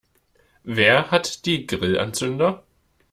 [0.63, 2.63] Wer hat die Grillanzünder?